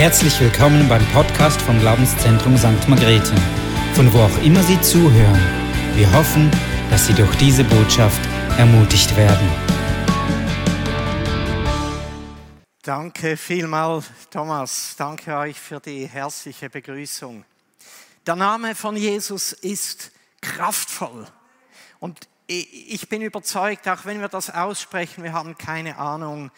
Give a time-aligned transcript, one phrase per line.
[0.00, 2.88] Herzlich willkommen beim Podcast vom Glaubenszentrum St.
[2.88, 3.34] Margrethe,
[3.92, 5.38] von wo auch immer Sie zuhören.
[5.94, 6.50] Wir hoffen,
[6.88, 8.18] dass Sie durch diese Botschaft
[8.56, 9.46] ermutigt werden.
[12.80, 14.94] Danke vielmal, Thomas.
[14.96, 17.44] Danke euch für die herzliche Begrüßung.
[18.26, 21.26] Der Name von Jesus ist kraftvoll.
[21.98, 26.50] Und ich bin überzeugt, auch wenn wir das aussprechen, wir haben keine Ahnung,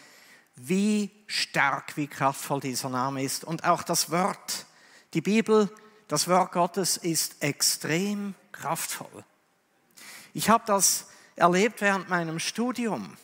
[0.56, 3.44] wie stark, wie kraftvoll dieser Name ist.
[3.44, 4.66] Und auch das Wort,
[5.14, 5.70] die Bibel,
[6.08, 9.24] das Wort Gottes ist extrem kraftvoll.
[10.34, 13.16] Ich habe das erlebt während meinem Studium.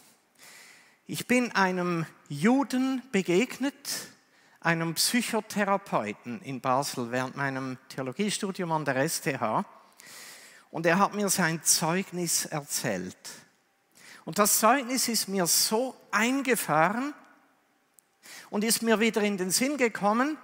[1.06, 4.08] Ich bin einem Juden begegnet,
[4.60, 9.64] einem Psychotherapeuten in Basel während meinem Theologiestudium an der STH.
[10.70, 13.16] Und er hat mir sein Zeugnis erzählt.
[14.26, 17.14] Und das Zeugnis ist mir so eingefahren
[18.50, 20.36] und ist mir wieder in den Sinn gekommen,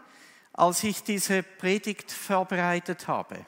[0.53, 3.45] als ich diese Predigt vorbereitet habe.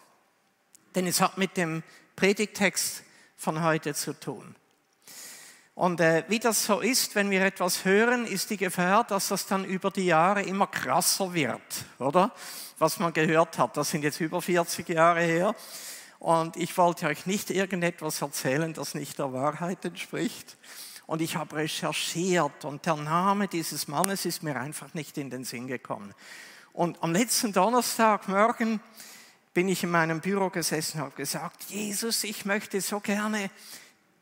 [0.94, 1.82] Denn es hat mit dem
[2.16, 3.02] Predigtext
[3.36, 4.56] von heute zu tun.
[5.74, 9.46] Und äh, wie das so ist, wenn wir etwas hören, ist die Gefahr, dass das
[9.46, 11.60] dann über die Jahre immer krasser wird,
[11.98, 12.32] oder?
[12.78, 13.76] Was man gehört hat.
[13.76, 15.54] Das sind jetzt über 40 Jahre her.
[16.18, 20.56] Und ich wollte euch nicht irgendetwas erzählen, das nicht der Wahrheit entspricht.
[21.06, 25.44] Und ich habe recherchiert und der Name dieses Mannes ist mir einfach nicht in den
[25.44, 26.12] Sinn gekommen.
[26.72, 28.80] Und am letzten Donnerstagmorgen
[29.54, 33.50] bin ich in meinem Büro gesessen und habe gesagt, Jesus, ich möchte so gerne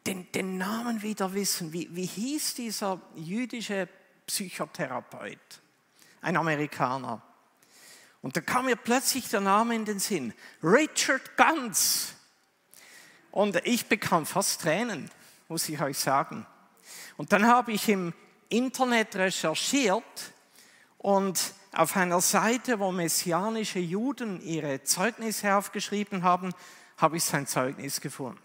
[0.06, 1.72] den, den Namen wieder wissen.
[1.72, 3.88] Wie, wie hieß dieser jüdische
[4.26, 5.38] Psychotherapeut?
[6.20, 7.22] Ein Amerikaner.
[8.22, 12.14] Und da kam mir plötzlich der Name in den Sinn, Richard Ganz.
[13.30, 15.10] Und ich bekam fast Tränen,
[15.48, 16.46] muss ich euch sagen.
[17.16, 18.12] Und dann habe ich im
[18.48, 20.32] Internet recherchiert
[20.98, 26.52] und auf einer Seite, wo messianische Juden ihre Zeugnisse aufgeschrieben haben,
[26.96, 28.40] habe ich sein Zeugnis gefunden.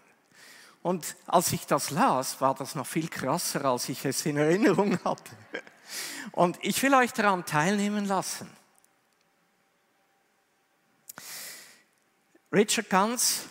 [0.82, 4.98] Und als ich das las, war das noch viel krasser, als ich es in Erinnerung
[5.04, 5.36] hatte.
[6.32, 8.50] Und ich will euch daran teilnehmen lassen.
[12.52, 13.44] Richard Ganz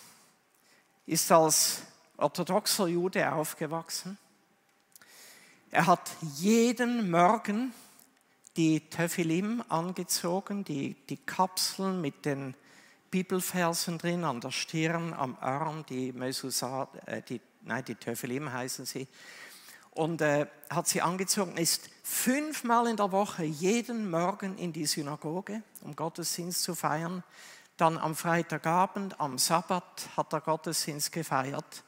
[1.06, 1.84] ist als
[2.18, 4.18] orthodoxer Jude aufgewachsen.
[5.72, 7.74] Er hat jeden Morgen
[8.58, 12.56] die Tephilim angezogen, die, die Kapseln mit den
[13.12, 18.88] Bibelversen drin an der Stirn, am Arm, die Mesusat, äh, die, nein, die Tephilim heißen
[18.88, 19.08] sie.
[19.92, 25.62] Und äh, hat sie angezogen, ist fünfmal in der Woche jeden Morgen in die Synagoge,
[25.82, 27.24] um Gottesdienst zu feiern.
[27.78, 31.84] Dann am Freitagabend, am Sabbat hat er Gottesdienst gefeiert.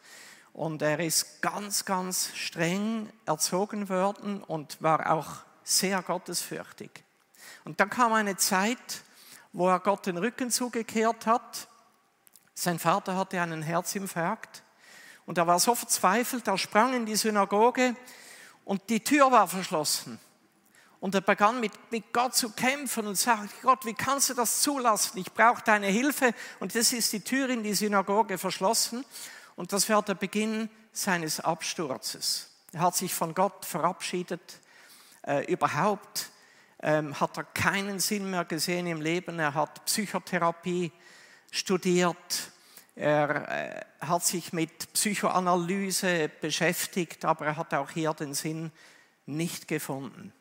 [0.53, 5.27] Und er ist ganz, ganz streng erzogen worden und war auch
[5.63, 6.91] sehr gottesfürchtig.
[7.63, 9.03] Und dann kam eine Zeit,
[9.53, 11.67] wo er Gott den Rücken zugekehrt hat.
[12.53, 14.63] Sein Vater hatte einen Herzinfarkt
[15.25, 17.95] und er war so verzweifelt, er sprang in die Synagoge
[18.65, 20.19] und die Tür war verschlossen.
[20.99, 24.61] Und er begann mit, mit Gott zu kämpfen und sagte, Gott, wie kannst du das
[24.61, 25.17] zulassen?
[25.17, 26.31] Ich brauche deine Hilfe.
[26.59, 29.03] Und das ist die Tür in die Synagoge verschlossen.
[29.55, 32.49] Und das war der Beginn seines Absturzes.
[32.73, 34.59] Er hat sich von Gott verabschiedet.
[35.23, 36.29] Äh, überhaupt
[36.81, 39.39] ähm, hat er keinen Sinn mehr gesehen im Leben.
[39.39, 40.91] Er hat Psychotherapie
[41.51, 42.51] studiert.
[42.95, 43.47] Er
[43.99, 48.71] äh, hat sich mit Psychoanalyse beschäftigt, aber er hat auch hier den Sinn
[49.25, 50.33] nicht gefunden.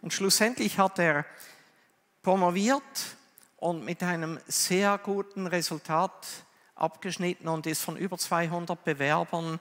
[0.00, 1.24] Und schlussendlich hat er
[2.22, 2.82] promoviert
[3.56, 6.26] und mit einem sehr guten Resultat
[6.76, 9.58] abgeschnitten und ist von über 200 Bewerbern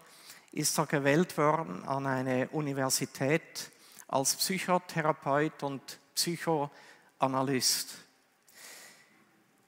[0.52, 3.72] ist er gewählt worden an eine Universität
[4.08, 7.96] als Psychotherapeut und Psychoanalyst.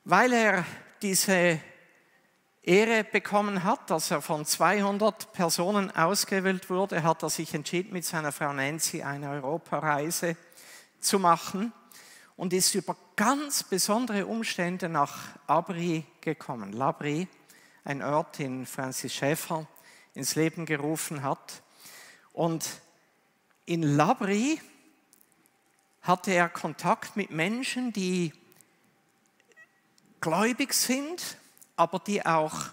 [0.06, 0.66] Weil er
[1.02, 1.60] diese
[2.64, 8.06] Ehre bekommen hat, dass er von 200 Personen ausgewählt wurde, hat er sich entschieden, mit
[8.06, 10.38] seiner Frau Nancy eine Europareise
[11.00, 11.74] zu machen
[12.38, 16.72] und ist über ganz besondere Umstände nach Abri gekommen.
[16.72, 17.28] Labri,
[17.88, 19.66] ein Ort, den Francis Schäfer
[20.14, 21.64] ins Leben gerufen hat.
[22.34, 22.82] Und
[23.66, 24.62] in Labri
[26.02, 28.34] hatte er Kontakt mit Menschen, die
[30.20, 31.38] gläubig sind,
[31.78, 32.66] aber die auch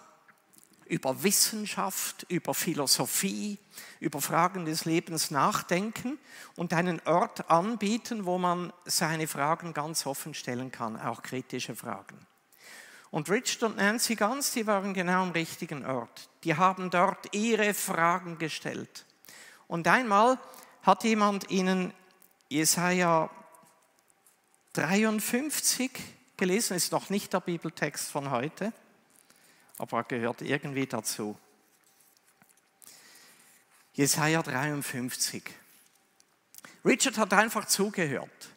[0.87, 3.59] über Wissenschaft, über Philosophie,
[4.01, 6.19] über Fragen des Lebens nachdenken
[6.57, 12.19] und einen Ort anbieten, wo man seine Fragen ganz offen stellen kann, auch kritische Fragen.
[13.15, 16.29] Und Richard und Nancy Ganz, die waren genau am richtigen Ort.
[16.43, 19.07] Die haben dort ihre Fragen gestellt.
[19.69, 20.37] Und einmal
[20.83, 21.95] hat jemand ihnen
[22.49, 23.31] Jesaja
[24.73, 25.93] 53
[26.37, 28.73] gelesen, ist noch nicht der Bibeltext von heute,
[29.79, 31.39] aber er gehört irgendwie dazu.
[33.93, 35.41] Jesaja 53.
[36.85, 38.49] Richard hat einfach zugehört.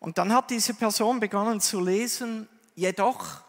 [0.00, 3.40] Und dann hat diese Person begonnen zu lesen, jedoch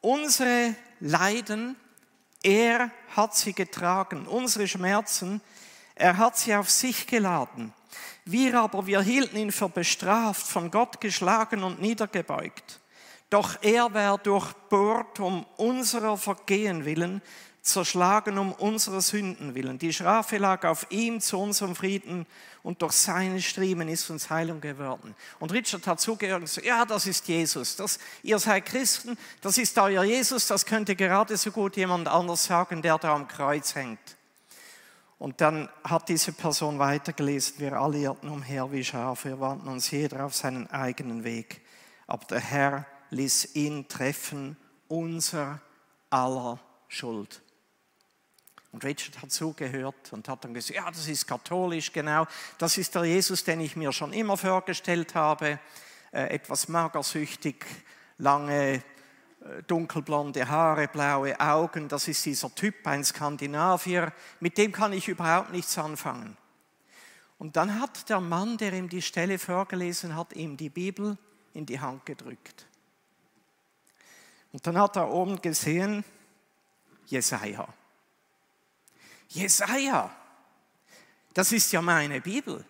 [0.00, 1.74] unsere Leiden,
[2.42, 5.40] er hat sie getragen, unsere Schmerzen,
[5.96, 7.72] er hat sie auf sich geladen.
[8.24, 12.78] Wir aber, wir hielten ihn für bestraft, von Gott geschlagen und niedergebeugt.
[13.28, 17.20] Doch er war durchbohrt um unserer Vergehen willen,
[17.68, 19.78] zerschlagen um unserer Sünden willen.
[19.78, 22.26] Die Strafe lag auf ihm zu unserem Frieden
[22.62, 25.14] und durch seine Striemen ist uns Heilung geworden.
[25.38, 27.76] Und Richard hat zugehört und gesagt, ja, das ist Jesus.
[27.76, 32.44] Das, ihr seid Christen, das ist euer Jesus, das könnte gerade so gut jemand anders
[32.44, 34.16] sagen, der da am Kreuz hängt.
[35.18, 39.90] Und dann hat diese Person weitergelesen, wir alle irrten umher wie Schafe, wir wandten uns
[39.90, 41.60] jeder auf seinen eigenen Weg.
[42.06, 44.56] Aber der Herr ließ ihn treffen,
[44.86, 45.60] unser
[46.10, 47.42] aller Schuld.
[48.72, 52.26] Und Richard hat zugehört und hat dann gesagt, ja, das ist katholisch, genau.
[52.58, 55.58] Das ist der Jesus, den ich mir schon immer vorgestellt habe.
[56.12, 57.64] Äh, etwas magersüchtig,
[58.18, 58.82] lange, äh,
[59.66, 61.88] dunkelblonde Haare, blaue Augen.
[61.88, 64.12] Das ist dieser Typ, ein Skandinavier.
[64.40, 66.36] Mit dem kann ich überhaupt nichts anfangen.
[67.38, 71.16] Und dann hat der Mann, der ihm die Stelle vorgelesen hat, ihm die Bibel
[71.54, 72.66] in die Hand gedrückt.
[74.52, 76.04] Und dann hat er oben gesehen,
[77.06, 77.68] Jesaja.
[79.28, 80.14] Jesaja.
[81.34, 82.64] Das ist ja meine Bibel.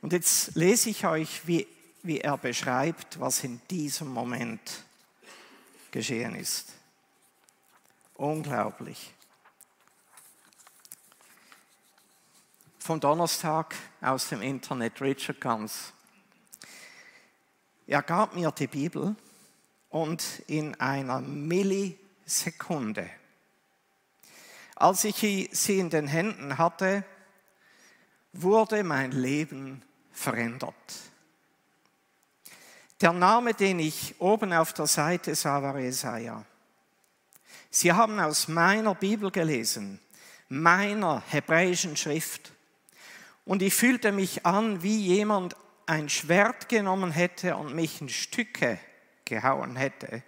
[0.00, 1.66] Und jetzt lese ich euch, wie,
[2.02, 4.84] wie er beschreibt, was in diesem Moment
[5.90, 6.72] geschehen ist.
[8.14, 9.12] Unglaublich.
[12.78, 15.92] Vom Donnerstag aus dem Internet, Richard Gans.
[17.86, 19.16] Er gab mir die Bibel
[19.90, 23.10] und in einer Millisekunde
[24.80, 27.04] als ich sie in den Händen hatte,
[28.32, 29.82] wurde mein Leben
[30.12, 30.74] verändert.
[33.00, 36.44] Der Name, den ich oben auf der Seite sah, war Jesaja.
[37.70, 40.00] Sie haben aus meiner Bibel gelesen,
[40.48, 42.52] meiner hebräischen Schrift.
[43.44, 48.78] Und ich fühlte mich an, wie jemand ein Schwert genommen hätte und mich in Stücke
[49.24, 50.22] gehauen hätte.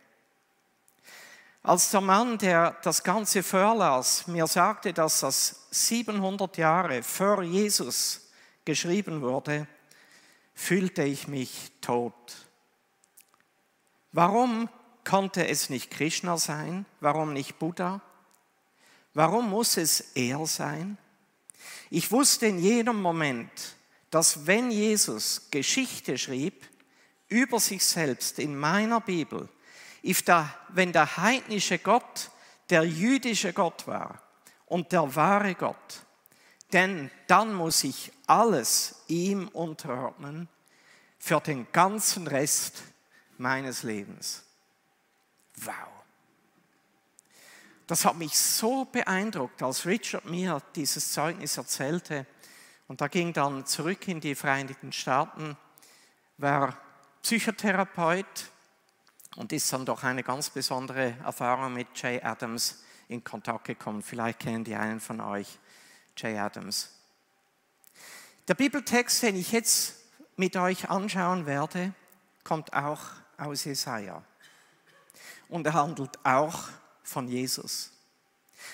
[1.62, 8.30] Als der Mann, der das Ganze vorlas, mir sagte, dass das 700 Jahre vor Jesus
[8.64, 9.66] geschrieben wurde,
[10.54, 12.46] fühlte ich mich tot.
[14.12, 14.70] Warum
[15.04, 16.86] konnte es nicht Krishna sein?
[17.00, 18.00] Warum nicht Buddha?
[19.12, 20.96] Warum muss es er sein?
[21.90, 23.76] Ich wusste in jedem Moment,
[24.10, 26.66] dass wenn Jesus Geschichte schrieb
[27.28, 29.48] über sich selbst in meiner Bibel,
[30.68, 32.30] wenn der heidnische Gott
[32.70, 34.22] der jüdische Gott war
[34.66, 36.02] und der wahre Gott,
[36.72, 40.48] denn dann muss ich alles ihm unterordnen
[41.18, 42.82] für den ganzen Rest
[43.38, 44.44] meines Lebens.
[45.56, 45.74] Wow.
[47.86, 52.24] Das hat mich so beeindruckt, als Richard mir dieses Zeugnis erzählte.
[52.86, 55.56] Und da ging dann zurück in die Vereinigten Staaten,
[56.38, 56.78] war
[57.22, 58.50] Psychotherapeut,
[59.36, 64.02] und ist dann durch eine ganz besondere Erfahrung mit Jay Adams in Kontakt gekommen.
[64.02, 65.58] Vielleicht kennen die einen von euch
[66.16, 66.90] Jay Adams.
[68.48, 69.96] Der Bibeltext, den ich jetzt
[70.36, 71.92] mit euch anschauen werde,
[72.42, 73.00] kommt auch
[73.36, 74.22] aus Jesaja.
[75.48, 76.68] Und er handelt auch
[77.02, 77.90] von Jesus.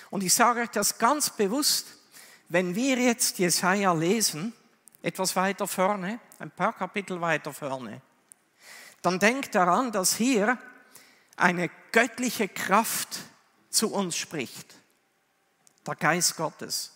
[0.09, 1.87] Und ich sage euch das ganz bewusst,
[2.49, 4.53] wenn wir jetzt Jesaja lesen,
[5.01, 8.01] etwas weiter vorne, ein paar Kapitel weiter vorne,
[9.01, 10.57] dann denkt daran, dass hier
[11.35, 13.19] eine göttliche Kraft
[13.69, 14.75] zu uns spricht.
[15.85, 16.91] Der Geist Gottes.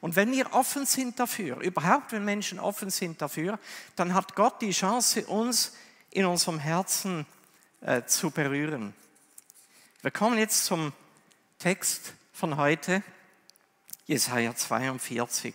[0.00, 3.58] Und wenn wir offen sind dafür, überhaupt wenn Menschen offen sind dafür,
[3.96, 5.72] dann hat Gott die Chance, uns
[6.10, 7.26] in unserem Herzen
[7.80, 8.94] äh, zu berühren.
[10.02, 10.92] Wir kommen jetzt zum
[11.58, 13.02] Text von heute,
[14.06, 15.54] Jesaja 42.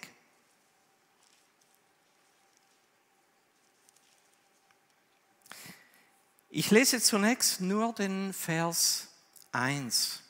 [6.55, 9.07] Ich lese zunächst nur den Vers
[9.53, 10.21] 1.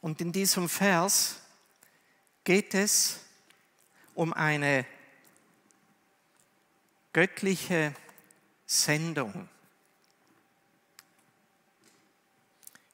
[0.00, 1.36] Und in diesem Vers
[2.42, 3.20] geht es
[4.16, 4.84] um eine
[7.12, 7.94] göttliche
[8.66, 9.48] Sendung.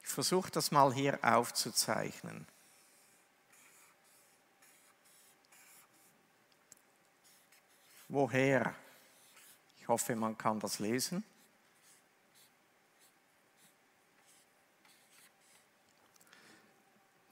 [0.03, 2.45] Ich versuche das mal hier aufzuzeichnen.
[8.09, 8.75] woher?
[9.79, 11.23] Ich hoffe, man kann das lesen.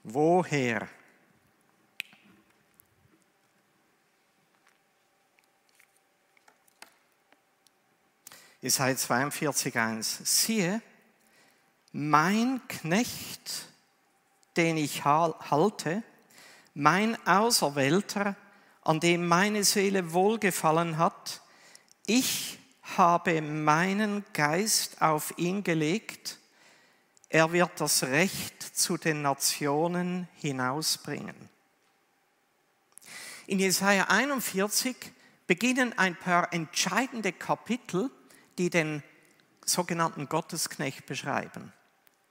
[0.04, 0.88] Woher?
[8.60, 10.24] Jesaja 42,1.
[10.24, 10.82] Siehe,
[11.92, 13.66] mein Knecht,
[14.56, 16.02] den ich halte,
[16.74, 18.36] mein Auserwählter,
[18.82, 21.42] an dem meine Seele wohlgefallen hat,
[22.06, 22.58] ich
[22.96, 26.38] habe meinen Geist auf ihn gelegt,
[27.32, 31.34] er wird das Recht zu den Nationen hinausbringen.
[33.46, 34.94] In Jesaja 41
[35.46, 38.10] beginnen ein paar entscheidende Kapitel,
[38.58, 39.02] die den
[39.64, 41.72] sogenannten Gottesknecht beschreiben,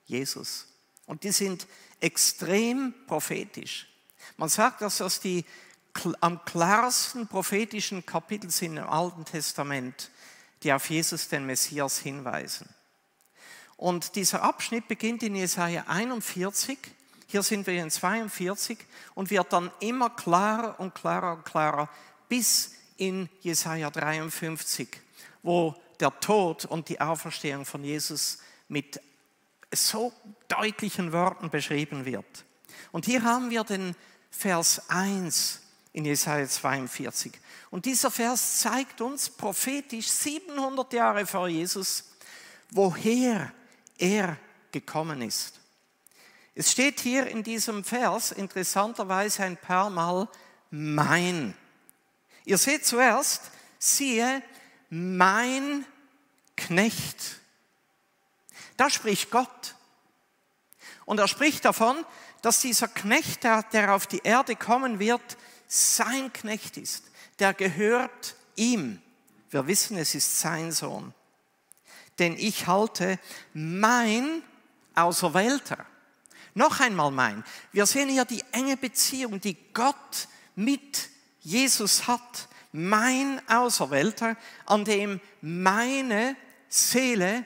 [0.05, 0.67] Jesus.
[1.07, 1.65] Und die sind
[1.99, 3.87] extrem prophetisch.
[4.37, 5.45] Man sagt, dass das die
[6.19, 10.11] am klarsten prophetischen Kapitel sind im Alten Testament,
[10.61, 12.69] die auf Jesus, den Messias, hinweisen.
[13.81, 16.77] Und dieser Abschnitt beginnt in Jesaja 41,
[17.25, 18.77] hier sind wir in 42
[19.15, 21.89] und wird dann immer klarer und klarer und klarer
[22.29, 24.87] bis in Jesaja 53,
[25.41, 29.01] wo der Tod und die Auferstehung von Jesus mit
[29.73, 30.13] so
[30.47, 32.45] deutlichen Worten beschrieben wird.
[32.91, 33.95] Und hier haben wir den
[34.29, 35.59] Vers 1
[35.93, 37.31] in Jesaja 42.
[37.71, 42.11] Und dieser Vers zeigt uns prophetisch 700 Jahre vor Jesus,
[42.69, 43.51] woher
[44.01, 44.37] er
[44.71, 45.59] gekommen ist.
[46.53, 50.27] Es steht hier in diesem Vers interessanterweise ein paar Mal
[50.69, 51.55] mein.
[52.43, 54.41] Ihr seht zuerst, siehe,
[54.89, 55.85] mein
[56.57, 57.39] Knecht.
[58.75, 59.75] Da spricht Gott.
[61.05, 62.05] Und er spricht davon,
[62.41, 67.05] dass dieser Knecht, der auf die Erde kommen wird, sein Knecht ist.
[67.39, 69.01] Der gehört ihm.
[69.49, 71.13] Wir wissen, es ist sein Sohn.
[72.21, 73.17] Denn ich halte
[73.55, 74.43] mein
[74.93, 75.83] Auserwählter.
[76.53, 77.43] Noch einmal mein.
[77.71, 81.09] Wir sehen hier die enge Beziehung, die Gott mit
[81.39, 82.47] Jesus hat.
[82.73, 84.37] Mein Auserwählter,
[84.67, 86.35] an dem meine
[86.69, 87.43] Seele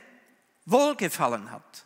[0.65, 1.85] wohlgefallen hat.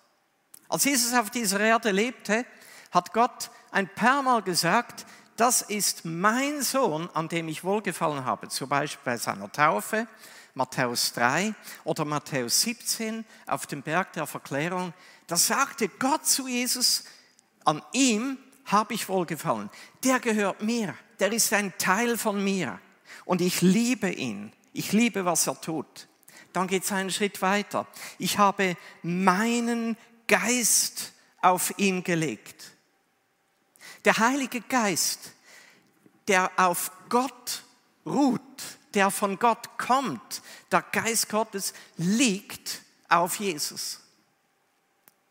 [0.68, 2.44] Als Jesus auf dieser Erde lebte,
[2.90, 5.06] hat Gott ein paar Mal gesagt,
[5.36, 8.48] das ist mein Sohn, an dem ich wohlgefallen habe.
[8.50, 10.08] Zum Beispiel bei seiner Taufe,
[10.54, 11.54] Matthäus 3
[11.84, 14.94] oder Matthäus 17 auf dem Berg der Verklärung.
[15.28, 17.04] Da sagte Gott zu Jesus,
[17.66, 19.70] an ihm habe ich wohlgefallen.
[20.04, 22.80] Der gehört mir, der ist ein Teil von mir
[23.26, 24.54] und ich liebe ihn.
[24.74, 26.08] Ich liebe, was er tut.
[26.54, 27.88] Dann geht es einen Schritt weiter.
[28.18, 32.72] Ich habe meinen Geist auf ihn gelegt.
[34.06, 35.34] Der Heilige Geist,
[36.28, 37.64] der auf Gott
[38.06, 40.42] ruht, der von Gott kommt,
[40.72, 44.02] der Geist Gottes liegt auf Jesus.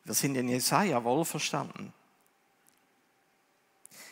[0.05, 1.93] Wir sind in Jesaja wohlverstanden.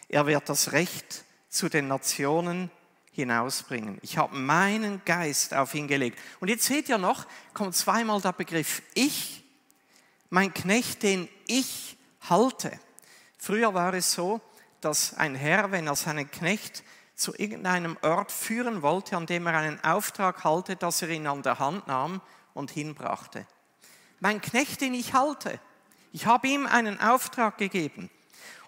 [0.09, 2.71] Er wird das Recht zu den Nationen
[3.13, 3.99] hinausbringen.
[4.03, 6.19] Ich habe meinen Geist auf ihn gelegt.
[6.39, 9.43] Und jetzt seht ihr noch, kommt zweimal der Begriff ich,
[10.29, 11.97] mein Knecht, den ich
[12.29, 12.79] halte.
[13.39, 14.41] Früher war es so,
[14.81, 16.85] dass ein Herr, wenn er seinen Knecht
[17.17, 21.43] zu irgendeinem Ort führen wollte, an dem er einen Auftrag halte, dass er ihn an
[21.43, 22.21] der Hand nahm
[22.55, 23.47] und hinbrachte.
[24.21, 25.59] Mein Knecht, den ich halte,
[26.13, 28.11] ich habe ihm einen Auftrag gegeben.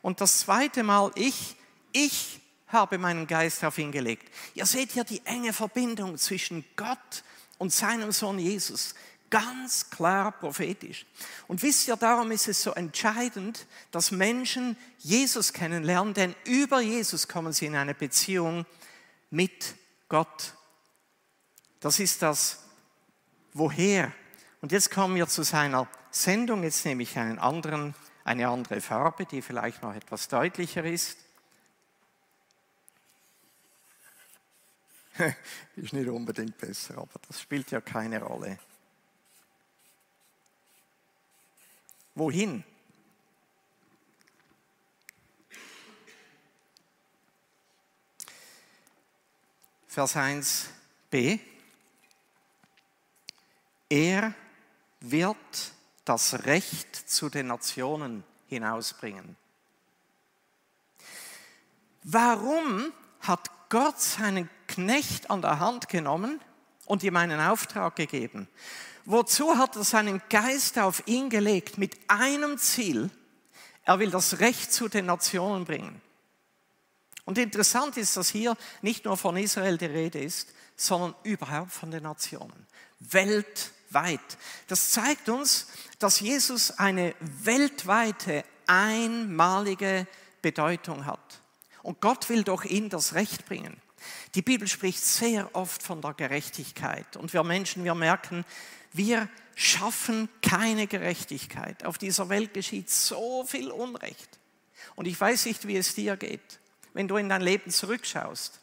[0.03, 1.57] Und das zweite Mal ich,
[1.93, 4.33] ich habe meinen Geist auf ihn gelegt.
[4.55, 7.25] Ihr seht hier die enge Verbindung zwischen Gott
[7.59, 8.95] und seinem Sohn Jesus.
[9.31, 11.05] Ganz klar prophetisch.
[11.49, 17.29] Und wisst ihr, darum ist es so entscheidend, dass Menschen Jesus kennenlernen, denn über Jesus
[17.29, 18.65] kommen sie in eine Beziehung
[19.31, 19.75] mit
[20.09, 20.55] Gott.
[21.81, 22.65] Das ist das
[23.55, 24.13] Woher.
[24.61, 26.63] Und jetzt kommen wir zu seiner Sendung.
[26.63, 27.95] Jetzt nehme ich einen anderen,
[28.25, 31.19] eine andere Farbe, die vielleicht noch etwas deutlicher ist.
[35.77, 38.59] ist nicht unbedingt besser, aber das spielt ja keine Rolle.
[42.19, 42.65] Wohin?
[49.87, 51.39] Vers 1b.
[53.89, 54.35] Er
[55.01, 55.37] wird
[56.05, 59.37] das Recht zu den Nationen hinausbringen.
[62.03, 66.41] Warum hat Gott seinen Knecht an der Hand genommen
[66.85, 68.49] und ihm einen Auftrag gegeben?
[69.11, 71.79] Wozu hat er seinen Geist auf ihn gelegt?
[71.79, 73.09] Mit einem Ziel.
[73.85, 76.03] Er will das Recht zu den Nationen bringen.
[77.25, 81.91] Und interessant ist, dass hier nicht nur von Israel die Rede ist, sondern überhaupt von
[81.91, 82.67] den Nationen.
[82.99, 84.21] Weltweit.
[84.67, 90.07] Das zeigt uns, dass Jesus eine weltweite, einmalige
[90.43, 91.41] Bedeutung hat.
[91.83, 93.81] Und Gott will doch ihn das Recht bringen.
[94.35, 97.17] Die Bibel spricht sehr oft von der Gerechtigkeit.
[97.17, 98.45] Und wir Menschen, wir merken,
[98.93, 101.85] wir schaffen keine Gerechtigkeit.
[101.85, 104.39] Auf dieser Welt geschieht so viel Unrecht.
[104.95, 106.61] Und ich weiß nicht, wie es dir geht,
[106.95, 108.61] wenn du in dein Leben zurückschaust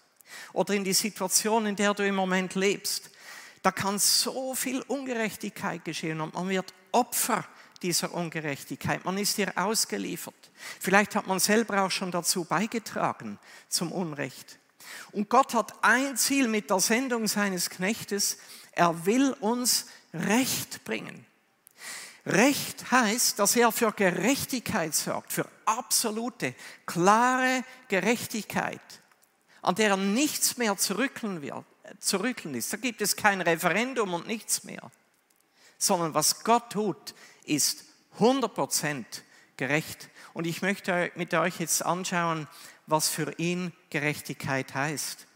[0.54, 3.12] oder in die Situation, in der du im Moment lebst.
[3.62, 7.46] Da kann so viel Ungerechtigkeit geschehen und man wird Opfer
[7.82, 9.04] dieser Ungerechtigkeit.
[9.06, 10.52] Man ist ihr ausgeliefert.
[10.80, 13.40] Vielleicht hat man selber auch schon dazu beigetragen
[13.70, 14.60] zum Unrecht.
[15.12, 18.38] Und Gott hat ein Ziel mit der Sendung seines Knechtes.
[18.72, 21.26] Er will uns Recht bringen.
[22.26, 28.82] Recht heißt, dass er für Gerechtigkeit sorgt, für absolute, klare Gerechtigkeit,
[29.62, 31.66] an der nichts mehr zurückeln, wird,
[32.00, 32.74] zurückeln ist.
[32.74, 34.90] Da gibt es kein Referendum und nichts mehr,
[35.78, 37.14] sondern was Gott tut,
[37.44, 37.86] ist
[38.20, 39.06] 100%
[39.58, 40.10] gerecht.
[40.34, 42.48] Und ich möchte mit euch jetzt anschauen,
[42.88, 45.28] was für ihn Gerechtigkeit heißt.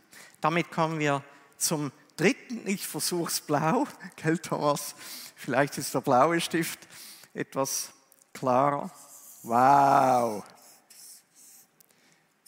[0.41, 1.23] Damit kommen wir
[1.57, 2.67] zum dritten.
[2.67, 3.87] Ich versuche es blau.
[4.15, 4.95] Gell, Thomas?
[5.35, 6.87] Vielleicht ist der blaue Stift
[7.33, 7.91] etwas
[8.33, 8.91] klarer.
[9.43, 10.43] Wow.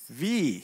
[0.08, 0.64] Wie?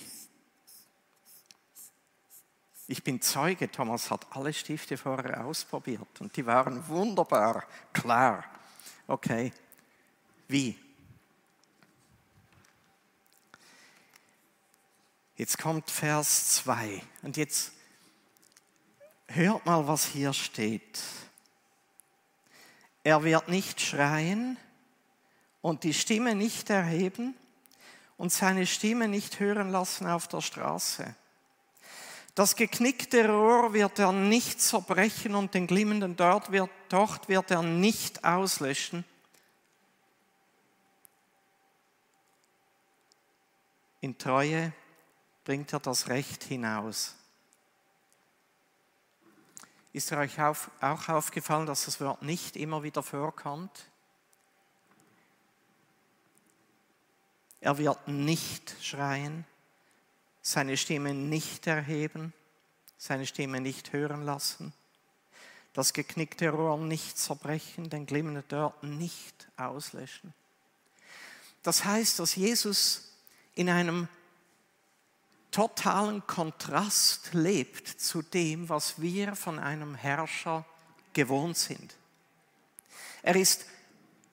[2.89, 8.46] Ich bin Zeuge, Thomas hat alle Stifte vorher ausprobiert und die waren wunderbar klar.
[9.08, 9.51] Okay,
[10.48, 10.77] wie?
[15.38, 17.72] Jetzt kommt Vers 2 und jetzt
[19.27, 21.00] hört mal, was hier steht.
[23.03, 24.58] Er wird nicht schreien
[25.62, 27.36] und die Stimme nicht erheben
[28.17, 31.15] und seine Stimme nicht hören lassen auf der Straße.
[32.34, 37.62] Das geknickte Rohr wird er nicht zerbrechen und den glimmenden Dort wird, Docht wird er
[37.62, 39.06] nicht auslöschen.
[44.02, 44.73] In Treue
[45.47, 47.15] bringt er das Recht hinaus.
[49.93, 53.86] Ist euch auch aufgefallen, dass das Wort nicht immer wieder vorkommt?
[57.62, 59.45] Er wird nicht schreien,
[60.41, 62.33] seine Stimme nicht erheben,
[62.97, 64.73] seine Stimme nicht hören lassen,
[65.71, 70.33] das geknickte Rohr nicht zerbrechen, den glimmenden Dort nicht auslöschen.
[71.63, 73.13] Das heißt, dass Jesus
[73.55, 74.10] in einem
[75.58, 80.63] totalen Kontrast lebt zu dem, was wir von einem Herrscher
[81.13, 81.96] gewohnt sind.
[83.24, 83.65] Er ist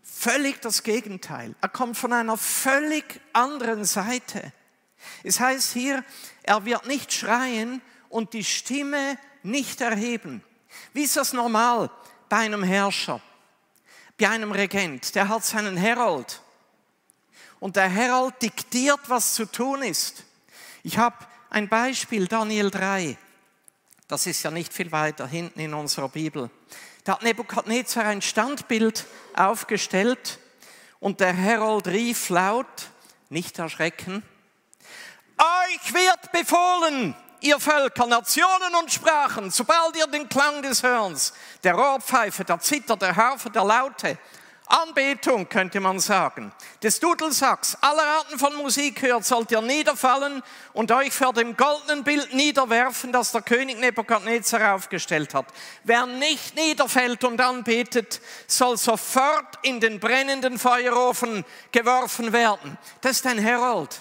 [0.03, 1.55] völlig das Gegenteil.
[1.63, 4.53] Er kommt von einer völlig anderen Seite.
[5.23, 6.05] Es heißt hier,
[6.43, 10.45] er wird nicht schreien und die Stimme nicht erheben.
[10.93, 11.91] Wie ist das normal
[12.29, 13.23] bei einem Herrscher,
[14.21, 15.15] bei einem Regent?
[15.15, 16.43] Der hat seinen Herold.
[17.61, 20.25] Und der Herold diktiert, was zu tun ist.
[20.87, 21.17] Ich habe
[21.49, 23.17] ein Beispiel, Daniel 3.
[24.07, 26.51] Das ist ja nicht viel weiter hinten in unserer Bibel.
[27.05, 30.39] Da hat Nebukadnezar ein Standbild aufgestellt
[31.01, 32.91] und der Herold rief laut,
[33.31, 34.23] nicht erschrecken,
[35.39, 41.77] euch wird befohlen, ihr Völker, Nationen und Sprachen, sobald ihr den Klang des Hörns, der
[41.77, 44.19] Rohrpfeife, der Zither, der Harfe, der Laute,
[44.67, 46.51] Anbetung, könnte man sagen,
[46.83, 52.03] des Dudelsacks, aller Arten von Musik hört, sollt ihr niederfallen und euch vor dem goldenen
[52.03, 55.47] Bild niederwerfen, das der König Nebukadnezar aufgestellt hat.
[55.85, 62.79] Wer nicht niederfällt und anbetet, soll sofort in den brennenden Feuerofen geworfen werden.
[63.03, 64.01] Das ist ein Herold.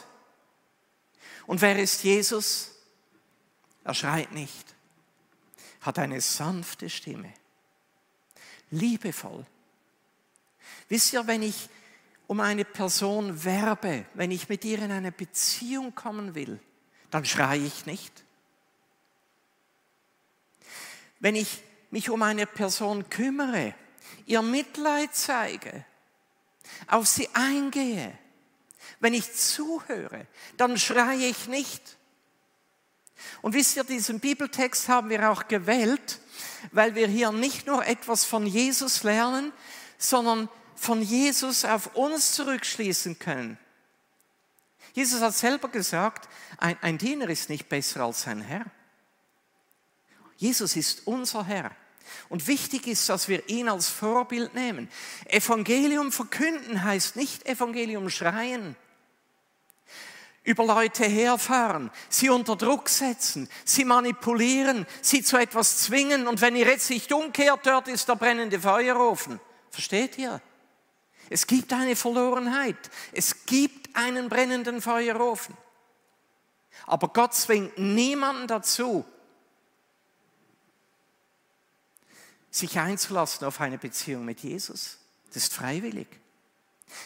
[1.45, 2.71] Und wer ist Jesus?
[3.84, 4.76] Er schreit nicht,
[5.82, 7.34] hat eine sanfte Stimme,
[8.71, 9.45] liebevoll
[10.94, 11.70] Wisst ihr, wenn ich
[12.28, 16.60] um eine Person werbe, wenn ich mit ihr in eine Beziehung kommen will,
[17.10, 18.24] dann schreie ich nicht.
[21.20, 23.74] Wenn ich mich um eine Person kümmere,
[24.28, 25.84] ihr Mitleid zeige,
[26.86, 28.16] auf sie eingehe,
[29.00, 30.28] wenn ich zuhöre,
[30.58, 31.98] dann schreie ich nicht.
[33.42, 36.20] Und wisst ihr, diesen Bibeltext haben wir auch gewählt,
[36.72, 39.52] weil wir hier nicht nur etwas von Jesus lernen,
[39.98, 40.50] sondern
[40.84, 43.58] von Jesus auf uns zurückschließen können.
[44.93, 48.65] Jesus hat selber gesagt, ein, ein Diener ist nicht besser als sein Herr.
[50.38, 51.72] Jesus ist unser Herr.
[52.30, 54.89] Und wichtig ist, dass wir ihn als Vorbild nehmen.
[55.26, 58.76] Evangelium verkünden heißt nicht Evangelium schreien.
[60.43, 66.58] über Leute herfahren, sie unter Druck setzen, sie manipulieren, sie zu etwas zwingen und wenn
[66.58, 69.39] ihr jetzt nicht umkehrt, dort ist der brennende Feuerofen.
[69.72, 70.41] Versteht ihr?
[71.30, 72.78] Es gibt eine Verlorenheit.
[73.12, 75.56] Es gibt einen brennenden Feuerofen.
[76.86, 79.06] Aber Gott zwingt niemanden dazu,
[82.52, 84.98] sich einzulassen auf eine Beziehung mit Jesus.
[85.28, 86.08] Das ist freiwillig.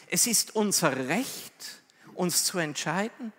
[0.10, 1.82] Es ist unser Recht,
[2.16, 3.32] uns zu entscheiden.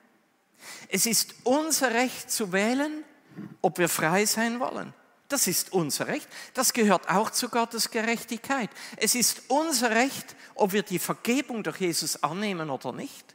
[0.88, 3.05] Es ist unser Recht zu wählen,
[3.61, 4.95] ob wir frei sein wollen.
[5.29, 6.27] Das ist unser Recht.
[6.55, 8.71] Das gehört auch zu Gottes Gerechtigkeit.
[8.97, 13.35] Es ist unser Recht, ob wir die Vergebung durch Jesus annehmen oder nicht.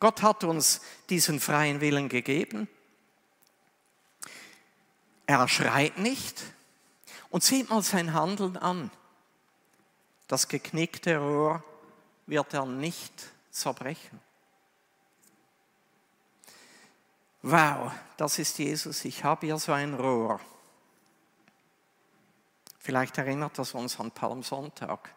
[0.00, 0.80] Gott hat uns
[1.10, 2.68] diesen freien Willen gegeben.
[5.26, 6.42] Er schreit nicht
[7.30, 8.90] und sieht mal sein Handeln an.
[10.26, 11.62] Das geknickte Rohr
[12.26, 13.12] wird er nicht
[13.50, 14.20] zerbrechen.
[17.42, 19.04] Wow, das ist Jesus.
[19.04, 20.40] Ich habe hier so ein Rohr.
[22.82, 25.14] Vielleicht erinnert das uns an Palmsonntag.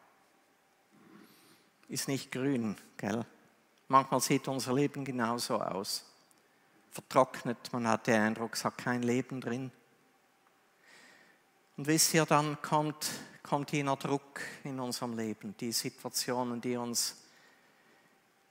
[1.87, 3.25] Ist nicht grün, gell?
[3.87, 6.05] Manchmal sieht unser Leben genauso aus.
[6.91, 9.71] Vertrocknet, man hat den Eindruck, es hat kein Leben drin.
[11.75, 13.09] Und wisst ihr, dann kommt,
[13.41, 17.15] kommt jener Druck in unserem Leben, die Situationen, die uns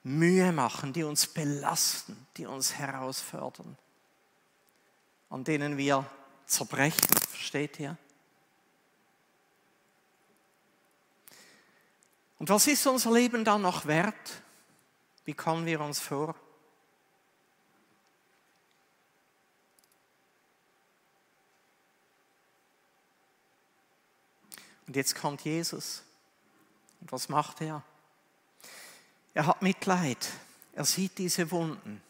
[0.02, 3.78] Mühe machen, die uns belasten, die uns herausfordern,
[5.30, 6.04] an denen wir
[6.46, 7.96] zerbrechen, versteht ihr?
[12.38, 14.42] Und was ist unser Leben dann noch wert?
[15.24, 16.34] Wie kommen wir uns vor?
[24.86, 26.02] Und jetzt kommt Jesus.
[27.00, 27.82] Und was macht er?
[29.32, 30.28] Er hat Mitleid.
[30.74, 32.02] Er sieht diese Wunden.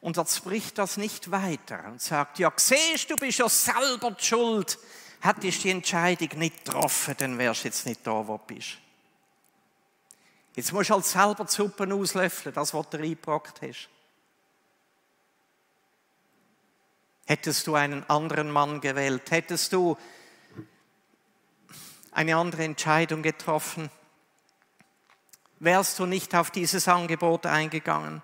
[0.00, 4.78] Und er spricht das nicht weiter und sagt, ja, siehst du, bist ja selber schuld.
[5.24, 8.76] Hättest die Entscheidung nicht getroffen, dann wärst du jetzt nicht da, wo du bist.
[10.54, 13.88] Jetzt musst du halt selber die Suppe auslöffeln, das, was du reingebracht hast.
[17.24, 19.96] Hättest du einen anderen Mann gewählt, hättest du
[22.12, 23.90] eine andere Entscheidung getroffen,
[25.58, 28.20] wärst du nicht auf dieses Angebot eingegangen.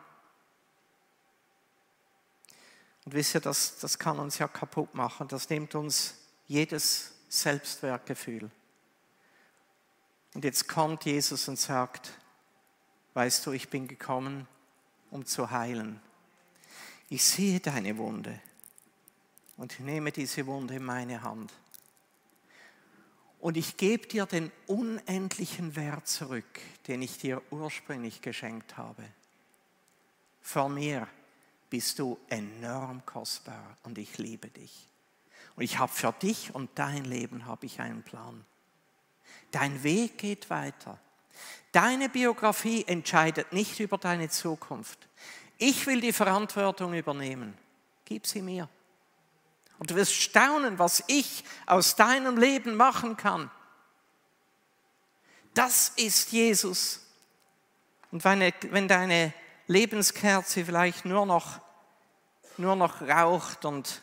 [3.06, 6.19] Und wisst ihr, das, das kann uns ja kaputt machen, das nimmt uns
[6.50, 8.50] jedes Selbstwertgefühl.
[10.34, 12.10] Und jetzt kommt Jesus und sagt,
[13.14, 14.48] weißt du, ich bin gekommen,
[15.12, 16.00] um zu heilen.
[17.08, 18.40] Ich sehe deine Wunde
[19.58, 21.52] und ich nehme diese Wunde in meine Hand.
[23.38, 29.04] Und ich gebe dir den unendlichen Wert zurück, den ich dir ursprünglich geschenkt habe.
[30.40, 31.06] Vor mir
[31.70, 34.90] bist du enorm kostbar und ich liebe dich.
[35.60, 38.46] Und ich habe für dich und dein Leben habe ich einen Plan.
[39.50, 40.98] Dein Weg geht weiter.
[41.70, 45.06] Deine Biografie entscheidet nicht über deine Zukunft.
[45.58, 47.58] Ich will die Verantwortung übernehmen.
[48.06, 48.70] Gib sie mir.
[49.78, 53.50] Und du wirst staunen, was ich aus deinem Leben machen kann.
[55.52, 57.06] Das ist Jesus.
[58.10, 59.34] Und wenn, deine
[59.66, 61.60] Lebenskerze vielleicht nur noch,
[62.56, 64.00] nur noch raucht und,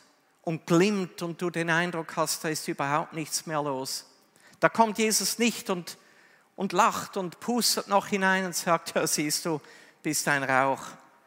[0.48, 4.06] und glimmt und du den Eindruck hast, da ist überhaupt nichts mehr los,
[4.60, 5.98] da kommt Jesus nicht und,
[6.56, 9.60] und lacht und pustet noch hinein und sagt, ja siehst du,
[10.02, 10.80] bist ein Rauch,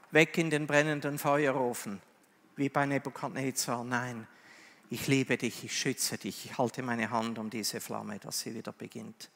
[0.10, 2.02] weg in den brennenden Feuerofen,
[2.56, 3.84] wie bei Nebuchadnezzar.
[3.84, 4.28] Nein,
[4.90, 8.56] ich liebe dich, ich schütze dich, ich halte meine Hand um diese Flamme, dass sie
[8.56, 9.30] wieder beginnt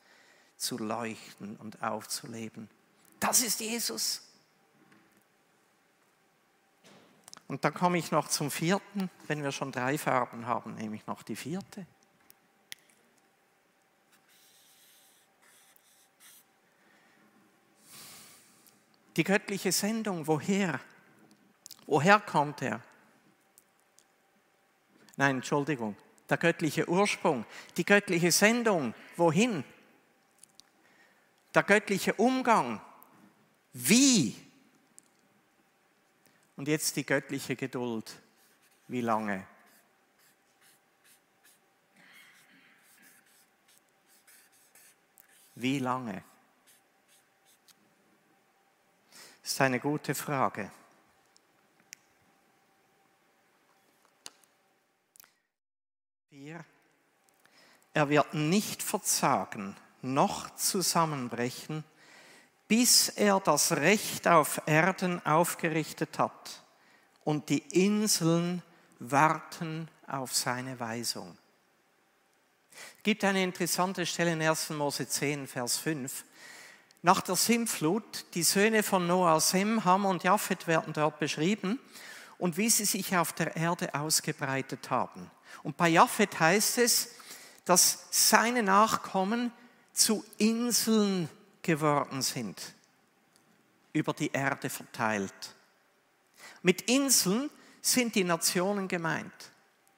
[0.57, 2.71] zu leuchten und aufzuleben.
[3.19, 4.23] Das ist Jesus.
[7.47, 11.05] Und dann komme ich noch zum vierten, wenn wir schon drei Farben haben, nehme ich
[11.05, 11.85] noch die vierte.
[19.15, 20.79] Die göttliche Sendung, woher?
[21.85, 22.81] Woher kommt er?
[25.15, 25.95] Nein, Entschuldigung,
[26.29, 27.45] der göttliche Ursprung,
[27.77, 29.63] die göttliche Sendung, wohin?
[31.53, 32.81] Der göttliche Umgang,
[33.71, 34.44] wie?
[36.55, 38.15] Und jetzt die göttliche Geduld,
[38.87, 39.45] wie lange?
[45.55, 46.23] Wie lange?
[49.41, 50.71] Das ist eine gute Frage.
[57.95, 61.85] Er wird nicht verzagen noch zusammenbrechen,
[62.67, 66.63] bis er das Recht auf Erden aufgerichtet hat
[67.23, 68.63] und die Inseln
[68.99, 71.37] warten auf seine Weisung.
[72.97, 74.71] Es gibt eine interessante Stelle in 1.
[74.71, 76.25] Mose 10, Vers 5.
[77.01, 81.79] Nach der Sintflut, die Söhne von Noah, Sem, Ham und Japhet werden dort beschrieben
[82.37, 85.29] und wie sie sich auf der Erde ausgebreitet haben.
[85.61, 87.11] Und bei Japhet heißt es,
[87.63, 89.51] dass seine Nachkommen
[89.93, 91.29] zu Inseln
[91.65, 92.61] geworden sind,
[93.91, 95.55] über die Erde verteilt.
[96.61, 97.49] Mit Inseln
[97.81, 99.33] sind die Nationen gemeint.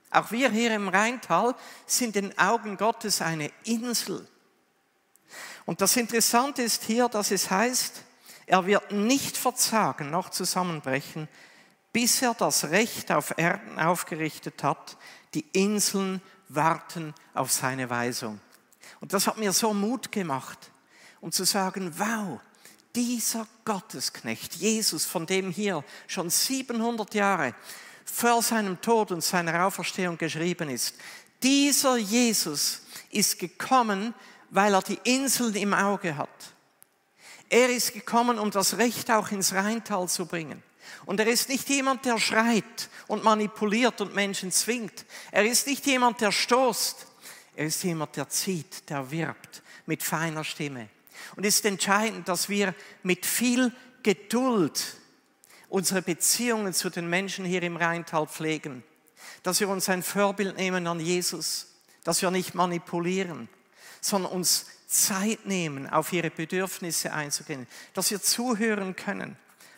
[0.10, 1.54] Auch wir hier im Rheintal
[1.86, 4.26] sind in Augen Gottes eine Insel.
[5.66, 8.04] Und das Interessante ist hier, dass es heißt,
[8.46, 11.28] er wird nicht verzagen noch zusammenbrechen,
[11.92, 14.98] bis er das Recht auf Erden aufgerichtet hat.
[15.34, 18.40] Die Inseln warten auf seine Weisung.
[19.02, 20.72] Und das hat mir so Mut gemacht,
[21.22, 22.40] um zu sagen, wow,
[22.96, 27.54] dieser Gottesknecht, Jesus, von dem hier schon 700 Jahre
[28.06, 30.96] vor seinem Tod und seiner Auferstehung geschrieben ist.
[31.44, 34.14] Dieser Jesus ist gekommen,
[34.50, 36.30] weil er die Inseln im Auge hat.
[37.50, 40.64] Er ist gekommen, um das Recht auch ins Rheintal zu bringen.
[41.06, 45.06] Und er ist nicht jemand, der schreit und manipuliert und Menschen zwingt.
[45.32, 47.06] Er ist nicht jemand, der stoßt.
[47.56, 50.90] Er ist jemand, der zieht, der wirbt mit feiner Stimme.
[51.36, 53.72] Und es ist entscheidend, dass wir mit viel
[54.04, 54.98] Geduld
[55.70, 58.84] unsere Beziehungen zu den Menschen hier im Rheintal pflegen,
[59.44, 63.50] dass wir uns ein Vorbild nehmen an Jesus, dass wir nicht manipulieren,
[64.02, 69.36] sondern uns Zeit nehmen, auf ihre Bedürfnisse einzugehen, dass wir zuhören können,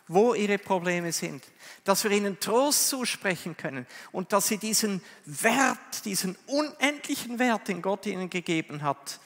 [0.08, 1.44] wo ihre Probleme sind,
[1.84, 3.86] dass wir ihnen Trost zusprechen können.
[4.12, 9.20] Und dass sie diesen Wert, diesen unendlichen Wert, den Gott ihnen gegeben hat,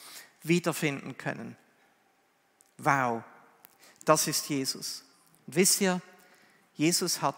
[0.43, 1.57] wiederfinden können.
[2.77, 3.23] Wow,
[4.05, 5.03] das ist Jesus.
[5.47, 6.01] Und wisst ihr,
[6.75, 7.37] Jesus hat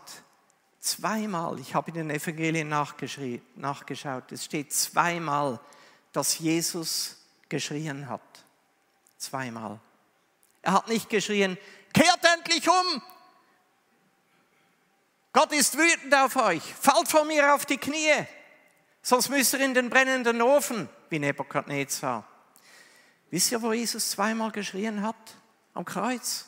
[0.79, 5.59] zweimal, ich habe in den Evangelien nachgeschaut, es steht zweimal,
[6.13, 7.17] dass Jesus
[7.49, 8.21] geschrien hat.
[9.17, 9.79] Zweimal.
[10.61, 11.57] Er hat nicht geschrien,
[11.93, 13.01] kehrt endlich um!
[15.33, 18.25] Gott ist wütend auf euch, fallt vor mir auf die Knie,
[19.01, 22.25] sonst müsst ihr in den brennenden Ofen, wie Nebuchadnezzar.
[23.31, 25.15] Wisst ihr, wo Jesus zweimal geschrien hat?
[25.73, 26.45] Am Kreuz.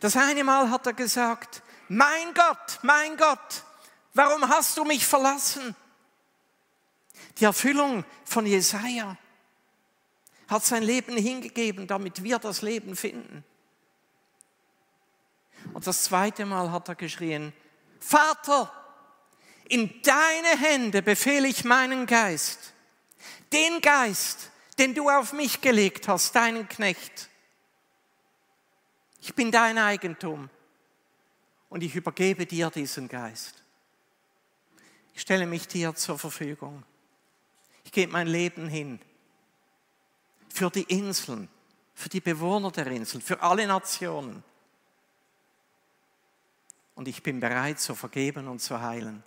[0.00, 3.64] Das eine Mal hat er gesagt, mein Gott, mein Gott,
[4.14, 5.74] warum hast du mich verlassen?
[7.38, 9.16] Die Erfüllung von Jesaja
[10.48, 13.44] hat sein Leben hingegeben, damit wir das Leben finden.
[15.72, 17.52] Und das zweite Mal hat er geschrien,
[18.00, 18.72] Vater,
[19.68, 22.72] in deine Hände befehle ich meinen Geist,
[23.52, 24.49] den Geist,
[24.80, 27.28] den du auf mich gelegt hast, deinen Knecht.
[29.20, 30.48] Ich bin dein Eigentum
[31.68, 33.62] und ich übergebe dir diesen Geist.
[35.12, 36.82] Ich stelle mich dir zur Verfügung.
[37.84, 38.98] Ich gebe mein Leben hin
[40.48, 41.50] für die Inseln,
[41.92, 44.42] für die Bewohner der Inseln, für alle Nationen.
[46.94, 49.22] Und ich bin bereit zu vergeben und zu heilen.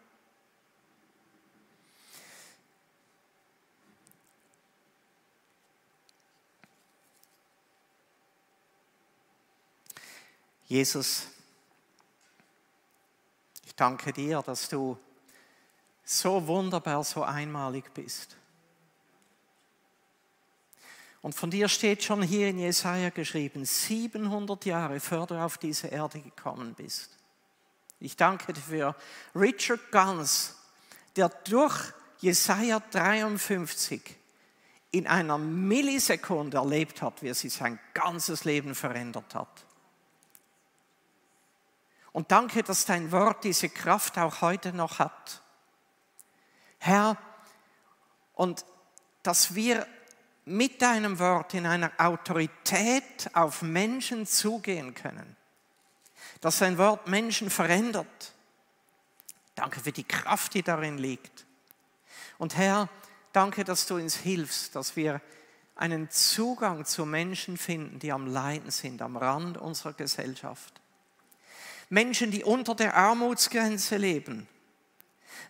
[10.74, 11.28] Jesus,
[13.64, 14.98] ich danke dir, dass du
[16.04, 18.36] so wunderbar, so einmalig bist.
[21.22, 25.90] Und von dir steht schon hier in Jesaja geschrieben, 700 Jahre bevor du auf diese
[25.90, 27.20] Erde gekommen bist.
[28.00, 28.96] Ich danke dir für
[29.36, 30.56] Richard Gans,
[31.16, 34.02] der durch Jesaja 53
[34.90, 39.68] in einer Millisekunde erlebt hat, wie er sich sein ganzes Leben verändert hat.
[42.14, 45.42] Und danke, dass dein Wort diese Kraft auch heute noch hat.
[46.78, 47.18] Herr,
[48.34, 48.66] und
[49.24, 49.88] dass wir
[50.46, 55.36] mit deinem Wort in einer Autorität auf Menschen zugehen können.
[56.42, 58.34] Dass dein Wort Menschen verändert.
[59.56, 61.46] Danke für die Kraft, die darin liegt.
[62.38, 62.90] Und Herr,
[63.32, 65.22] danke, dass du uns hilfst, dass wir
[65.76, 70.83] einen Zugang zu Menschen finden, die am Leiden sind, am Rand unserer Gesellschaft.
[71.90, 74.48] Menschen, die unter der Armutsgrenze leben.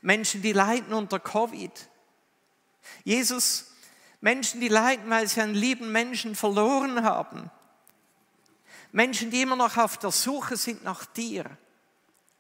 [0.01, 1.71] Menschen, die leiden unter Covid.
[3.03, 3.71] Jesus,
[4.21, 7.49] Menschen, die leiden, weil sie einen lieben Menschen verloren haben.
[8.91, 11.57] Menschen, die immer noch auf der Suche sind nach dir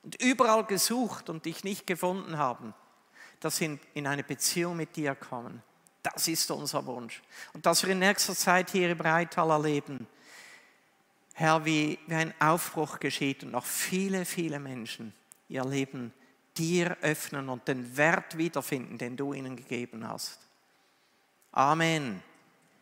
[0.03, 2.73] und überall gesucht und dich nicht gefunden haben,
[3.39, 5.63] dass sie in eine Beziehung mit dir kommen.
[6.03, 7.21] Das ist unser Wunsch.
[7.53, 10.05] Und dass wir in nächster Zeit hier im Rheintal erleben,
[11.33, 15.13] Herr, wie, wie ein Aufbruch geschieht und noch viele, viele Menschen
[15.49, 16.13] ihr Leben
[16.57, 20.39] dir öffnen und den Wert wiederfinden, den du ihnen gegeben hast.
[21.51, 22.21] Amen.